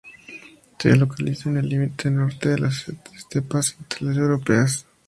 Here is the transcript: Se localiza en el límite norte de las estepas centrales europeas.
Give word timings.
Se 0.79 0.95
localiza 0.95 1.49
en 1.51 1.57
el 1.57 1.69
límite 1.69 2.09
norte 2.09 2.49
de 2.49 2.57
las 2.57 2.91
estepas 3.15 3.75
centrales 3.77 4.17
europeas. 4.17 4.87